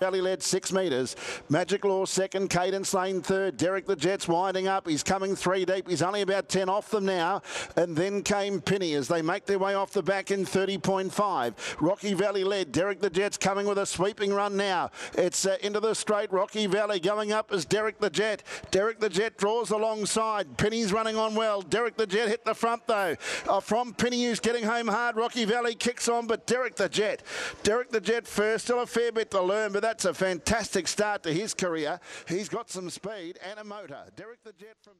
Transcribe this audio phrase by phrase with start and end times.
[0.00, 1.14] Valley led six metres.
[1.48, 2.50] Magic Law second.
[2.50, 3.56] Cadence Lane third.
[3.56, 4.88] Derek the Jets winding up.
[4.88, 5.88] He's coming three deep.
[5.88, 7.42] He's only about 10 off them now.
[7.76, 11.76] And then came Penny as they make their way off the back in 30.5.
[11.80, 12.72] Rocky Valley led.
[12.72, 14.90] Derek the Jets coming with a sweeping run now.
[15.16, 16.32] It's uh, into the straight.
[16.32, 18.42] Rocky Valley going up as Derek the Jet.
[18.72, 20.58] Derek the Jet draws alongside.
[20.58, 21.62] Penny's running on well.
[21.62, 23.14] Derek the Jet hit the front though.
[23.48, 25.14] Uh, from Penny who's getting home hard.
[25.14, 27.22] Rocky Valley kicks on, but Derek the Jet.
[27.62, 28.64] Derek the Jet first.
[28.64, 32.00] Still a fair bit to learn, but that's a fantastic start to his career.
[32.26, 33.98] He's got some speed and a motor.
[34.16, 34.94] Derek the Jet from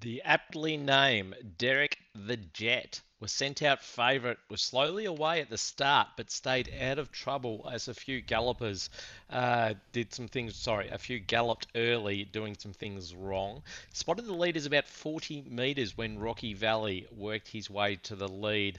[0.00, 5.56] The aptly named Derek the Jet was sent out favourite, was slowly away at the
[5.56, 8.90] start, but stayed out of trouble as a few gallopers
[9.30, 10.54] uh, did some things.
[10.54, 13.62] Sorry, a few galloped early, doing some things wrong.
[13.94, 18.78] Spotted the leaders about 40 metres when Rocky Valley worked his way to the lead.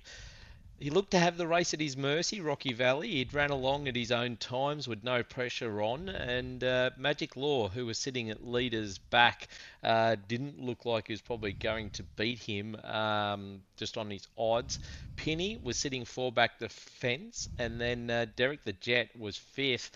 [0.81, 3.11] He looked to have the race at his mercy, Rocky Valley.
[3.11, 7.69] He'd ran along at his own times with no pressure on, and uh, Magic Law,
[7.69, 9.47] who was sitting at leader's back,
[9.83, 14.27] uh, didn't look like he was probably going to beat him um, just on his
[14.35, 14.79] odds.
[15.17, 19.91] Penny was sitting four back the fence, and then uh, Derek the Jet was fifth.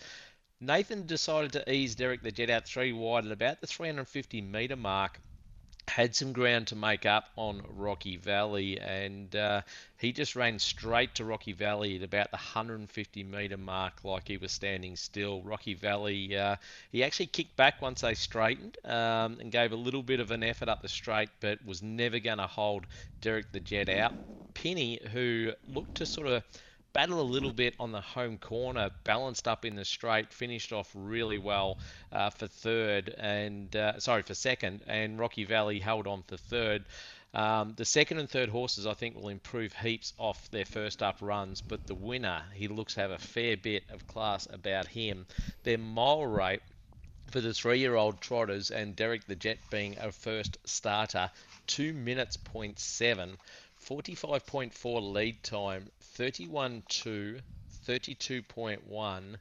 [0.60, 4.76] Nathan decided to ease Derek the Jet out three wide at about the 350 metre
[4.76, 5.20] mark
[5.88, 9.62] had some ground to make up on Rocky Valley, and uh,
[9.98, 14.36] he just ran straight to Rocky Valley at about the 150 metre mark, like he
[14.36, 15.42] was standing still.
[15.42, 16.56] Rocky Valley, uh,
[16.90, 20.42] he actually kicked back once they straightened um, and gave a little bit of an
[20.42, 22.86] effort up the straight, but was never going to hold
[23.20, 24.12] Derek the Jet out.
[24.54, 26.42] Penny, who looked to sort of
[26.96, 30.90] battle a little bit on the home corner, balanced up in the straight, finished off
[30.94, 31.76] really well
[32.10, 36.86] uh, for third and uh, sorry for second, and Rocky Valley held on for third.
[37.34, 41.18] Um, the second and third horses, I think, will improve heaps off their first up
[41.20, 45.26] runs, but the winner, he looks to have a fair bit of class about him.
[45.64, 46.62] Their mile rate
[47.30, 51.30] for the three-year-old trotters and Derek the Jet being a first starter,
[51.66, 53.36] two minutes point seven.
[53.88, 55.88] 45.4 lead time,
[56.18, 57.40] 31.2,
[57.86, 59.36] 32.1,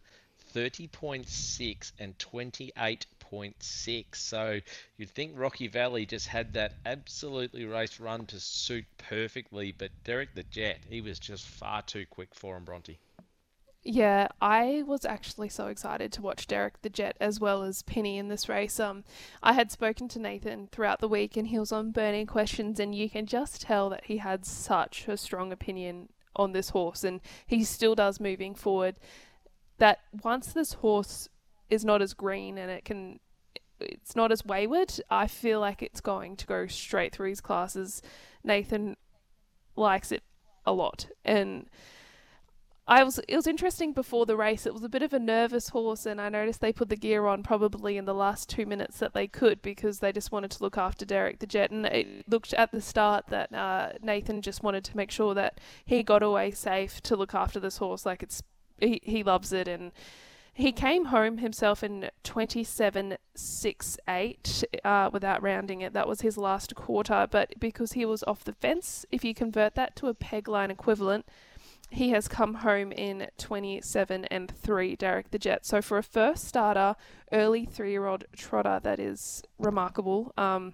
[0.54, 4.06] 30.6, and 28.6.
[4.16, 4.60] So
[4.98, 10.36] you'd think Rocky Valley just had that absolutely race run to suit perfectly, but Derek
[10.36, 13.00] the Jet, he was just far too quick for him, Bronte.
[13.88, 18.18] Yeah, I was actually so excited to watch Derek the Jet as well as Penny
[18.18, 18.80] in this race.
[18.80, 19.04] Um,
[19.44, 22.96] I had spoken to Nathan throughout the week and he was on burning questions, and
[22.96, 27.22] you can just tell that he had such a strong opinion on this horse, and
[27.46, 28.96] he still does moving forward.
[29.78, 31.30] That once this horse
[31.70, 33.20] is not as green and it can,
[33.80, 38.02] it's not as wayward, I feel like it's going to go straight through his classes.
[38.44, 38.98] Nathan
[39.76, 40.24] likes it
[40.66, 41.70] a lot, and
[42.88, 44.68] I was it was interesting before the race.
[44.68, 47.26] It was a bit of a nervous horse, and I noticed they put the gear
[47.26, 50.64] on probably in the last two minutes that they could because they just wanted to
[50.64, 51.72] look after Derek the Jet.
[51.72, 55.60] And it looked at the start that uh, Nathan just wanted to make sure that
[55.84, 58.06] he got away safe to look after this horse.
[58.06, 58.44] Like it's
[58.80, 59.92] he he loves it, and
[60.54, 65.94] he came home himself in twenty seven six eight uh, without rounding it.
[65.94, 69.74] That was his last quarter, but because he was off the fence, if you convert
[69.74, 71.26] that to a peg line equivalent
[71.90, 75.66] he has come home in 27 and 3, Derek the Jet.
[75.66, 76.96] So for a first starter,
[77.32, 80.74] early three year old trotter, that is remarkable, um,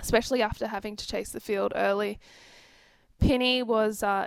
[0.00, 2.18] especially after having to chase the field early.
[3.18, 4.26] Penny was uh,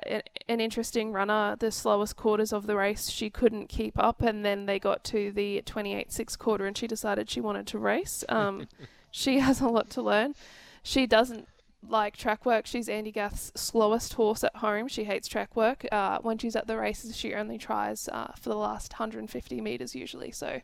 [0.49, 1.55] an interesting runner.
[1.57, 5.31] The slowest quarters of the race, she couldn't keep up, and then they got to
[5.31, 8.25] the 28 6 quarter, and she decided she wanted to race.
[8.27, 8.67] Um,
[9.11, 10.35] she has a lot to learn.
[10.83, 11.47] She doesn't
[11.87, 12.65] like track work.
[12.65, 14.87] She's Andy Gath's slowest horse at home.
[14.87, 15.85] She hates track work.
[15.91, 19.95] Uh, when she's at the races, she only tries uh, for the last 150 meters
[19.95, 20.31] usually.
[20.31, 20.61] So,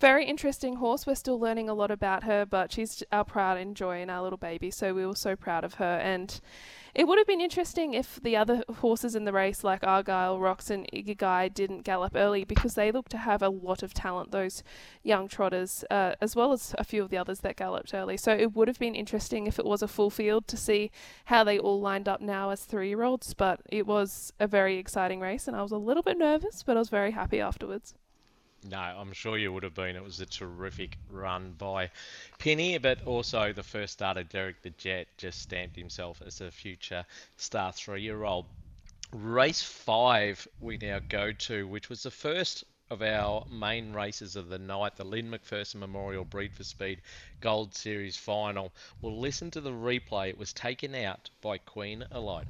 [0.00, 1.06] very interesting horse.
[1.06, 4.22] We're still learning a lot about her, but she's our pride and joy and our
[4.22, 4.70] little baby.
[4.70, 6.40] So we were so proud of her and
[6.94, 10.68] it would have been interesting if the other horses in the race, like Argyle, Rocks,
[10.68, 14.64] and Ikigai, didn't gallop early because they look to have a lot of talent, those
[15.04, 18.16] young trotters, uh, as well as a few of the others that galloped early.
[18.16, 20.90] So it would have been interesting if it was a full field to see
[21.26, 23.32] how they all lined up now as three year olds.
[23.32, 26.76] But it was a very exciting race, and I was a little bit nervous, but
[26.76, 27.94] I was very happy afterwards.
[28.64, 29.94] No, I'm sure you would have been.
[29.94, 31.90] It was a terrific run by
[32.38, 37.06] Penny, but also the first starter, Derek the Jet, just stamped himself as a future
[37.36, 38.46] star three year old.
[39.12, 44.48] Race five, we now go to, which was the first of our main races of
[44.48, 47.00] the night, the Lynn McPherson Memorial Breed for Speed
[47.40, 48.72] Gold Series final.
[49.00, 50.30] We'll listen to the replay.
[50.30, 52.46] It was taken out by Queen Elida.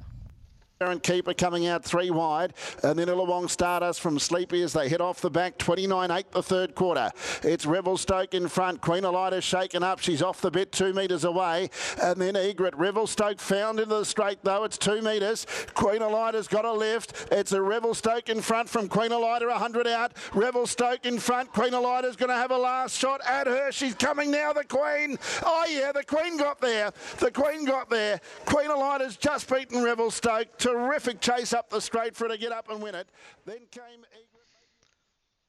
[0.81, 2.53] Aaron Keeper coming out three wide,
[2.83, 6.73] and then Illawong Stardust from Sleepy as they head off the back, 29-8 the third
[6.73, 7.11] quarter.
[7.43, 8.79] It's Revelstoke in front.
[8.79, 9.99] Queen Elida shaken up.
[9.99, 11.69] She's off the bit, two metres away.
[12.01, 12.77] And then Egret.
[12.77, 14.63] Revelstoke found into the straight, though.
[14.63, 15.45] It's two metres.
[15.73, 17.27] Queen Elida's got a lift.
[17.29, 20.13] It's a Revelstoke in front from Queen Elida, 100 out.
[20.33, 21.51] Revelstoke in front.
[21.51, 23.69] Queen Elida's going to have a last shot at her.
[23.73, 25.19] She's coming now, the Queen.
[25.43, 26.93] Oh, yeah, the Queen got there.
[27.17, 28.21] The Queen got there.
[28.45, 32.69] Queen Elida's just beaten Revelstoke terrific chase up the straight for her to get up
[32.69, 33.07] and win it.
[33.45, 34.05] Then came.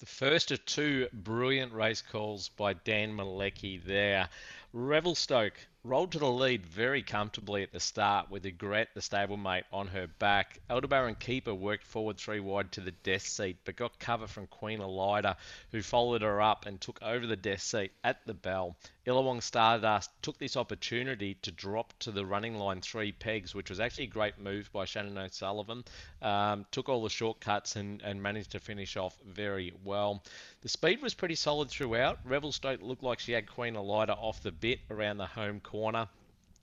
[0.01, 4.31] The first of two brilliant race calls by Dan Malecki there.
[4.73, 9.89] Revelstoke rolled to the lead very comfortably at the start with Egret, the stablemate, on
[9.89, 10.61] her back.
[10.71, 14.81] Aldebaran Keeper worked forward three wide to the death seat, but got cover from Queen
[14.81, 15.37] Elida,
[15.71, 18.77] who followed her up and took over the death seat at the bell.
[19.11, 23.81] Illawong Stardust took this opportunity to drop to the running line three pegs, which was
[23.81, 25.85] actually a great move by Shannon O'Sullivan.
[26.23, 30.23] Um, took all the shortcuts and, and managed to finish off very well.
[30.63, 32.21] The speed was pretty solid throughout.
[32.25, 36.09] Revelstoke looked like she had Queen Elida off the bit around the home corner.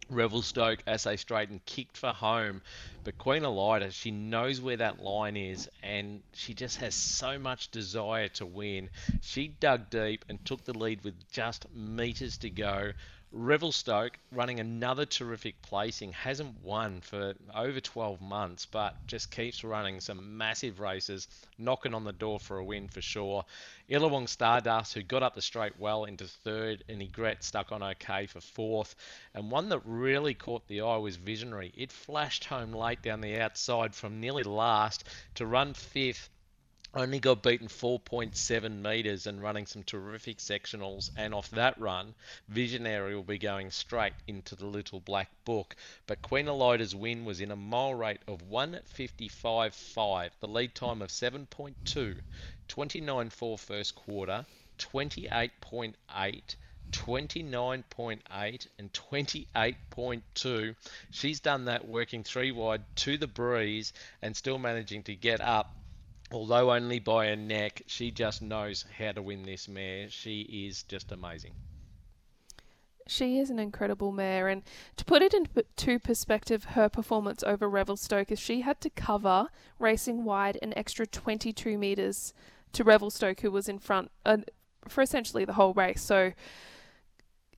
[0.09, 2.61] Revelstoke, as they straightened, kicked for home.
[3.03, 7.71] But Queen Elida, she knows where that line is and she just has so much
[7.71, 8.89] desire to win.
[9.21, 12.93] She dug deep and took the lead with just metres to go.
[13.33, 19.99] Revelstoke running another terrific placing, hasn't won for over 12 months, but just keeps running
[19.99, 21.27] some massive races,
[21.57, 23.43] knocking on the door for a win for sure.
[23.89, 28.27] Illawong Stardust, who got up the straight well into third, and Egret stuck on okay
[28.27, 28.95] for fourth.
[29.33, 31.73] And one that really caught the eye was Visionary.
[31.75, 35.03] It flashed home late down the outside from nearly last
[35.35, 36.29] to run fifth
[36.97, 41.11] only got beaten 4.7 metres and running some terrific sectionals.
[41.15, 42.15] And off that run,
[42.47, 45.75] Visionary will be going straight into the Little Black Book.
[46.07, 51.09] But Queen Elida's win was in a mile rate of 155.5, the lead time of
[51.09, 52.19] 7.2,
[52.67, 54.43] 29.4 first quarter,
[54.79, 56.55] 28.8.
[56.91, 60.75] 29.8 and 28.2.
[61.11, 63.91] She's done that working three wide to the breeze
[64.21, 65.75] and still managing to get up
[66.31, 70.09] although only by a neck, she just knows how to win this mare.
[70.09, 71.53] She is just amazing.
[73.07, 74.63] She is an incredible mare, and
[74.97, 79.47] to put it into perspective, her performance over Revelstoke is she had to cover
[79.79, 82.33] racing wide an extra 22 metres
[82.73, 84.37] to Revelstoke, who was in front uh,
[84.89, 86.01] for essentially the whole race.
[86.01, 86.33] So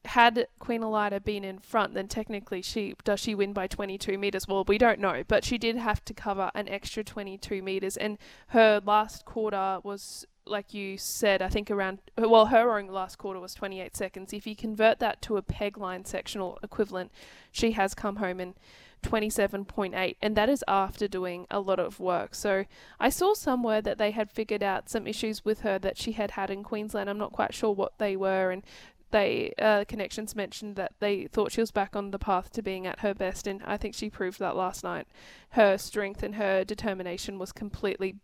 [0.05, 4.47] had Queen Elida been in front, then technically she does she win by 22 meters?
[4.47, 8.17] Well, we don't know, but she did have to cover an extra 22 meters, and
[8.49, 13.39] her last quarter was like you said, I think around well, her own last quarter
[13.39, 14.33] was 28 seconds.
[14.33, 17.11] If you convert that to a peg line sectional equivalent,
[17.51, 18.55] she has come home in
[19.03, 22.35] 27.8, and that is after doing a lot of work.
[22.35, 22.65] So
[22.99, 26.31] I saw somewhere that they had figured out some issues with her that she had
[26.31, 27.09] had in Queensland.
[27.09, 28.63] I'm not quite sure what they were, and
[29.11, 32.85] they uh, connections mentioned that they thought she was back on the path to being
[32.85, 35.07] at her best, and I think she proved that last night.
[35.51, 38.15] Her strength and her determination was completely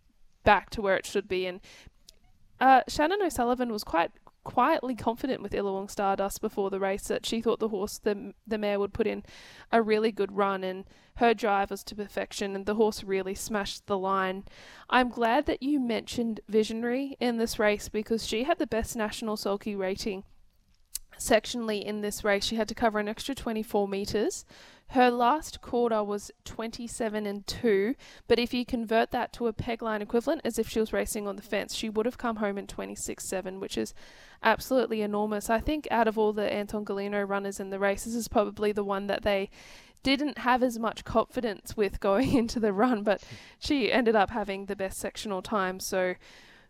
[0.44, 1.60] back to where it should be, and
[2.60, 4.12] uh, Shannon O'Sullivan was quite
[4.44, 8.60] quietly confident with Illawong Stardust before the race that she thought the horse, the the
[8.60, 9.24] mare, would put in
[9.72, 10.86] a really good run, and
[11.16, 14.44] her drive was to perfection, and the horse really smashed the line.
[14.90, 19.36] I'm glad that you mentioned Visionary in this race because she had the best national
[19.36, 20.24] sulky rating
[21.20, 24.46] sectionally in this race, she had to cover an extra 24 metres.
[24.90, 27.96] Her last quarter was 27 and 2,
[28.28, 31.28] but if you convert that to a peg line equivalent, as if she was racing
[31.28, 33.94] on the fence, she would have come home in 26 7, which is
[34.44, 35.50] absolutely enormous.
[35.50, 38.72] I think out of all the Anton Golino runners in the race, this is probably
[38.72, 39.50] the one that they
[40.04, 43.24] didn't have as much confidence with going into the run, but
[43.58, 45.80] she ended up having the best sectional time.
[45.80, 46.14] So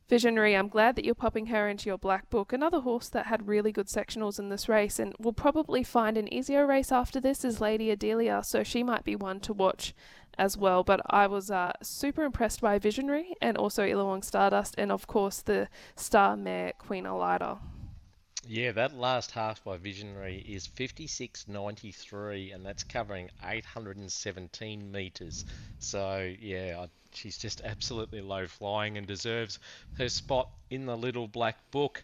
[0.07, 2.53] Visionary, I'm glad that you're popping her into your black book.
[2.53, 6.31] Another horse that had really good sectionals in this race and will probably find an
[6.31, 9.95] easier race after this is Lady Adelia, so she might be one to watch
[10.37, 10.83] as well.
[10.83, 15.41] But I was uh, super impressed by Visionary and also Illawong Stardust, and of course
[15.41, 17.57] the star mare Queen Elida.
[18.47, 25.45] Yeah, that last half by Visionary is 56.93, and that's covering 817 meters.
[25.79, 29.59] So yeah, I she's just absolutely low flying and deserves
[29.93, 32.03] her spot in the little black book.